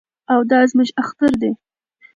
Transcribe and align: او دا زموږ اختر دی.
او 0.33 0.39
دا 0.49 0.59
زموږ 0.71 0.89
اختر 1.01 1.31
دی. 1.41 1.51